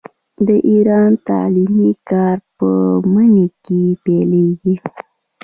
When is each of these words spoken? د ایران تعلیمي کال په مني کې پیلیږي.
د 0.47 0.49
ایران 0.69 1.11
تعلیمي 1.29 1.91
کال 2.09 2.37
په 2.57 2.67
مني 3.13 3.47
کې 3.65 3.81
پیلیږي. 4.03 4.75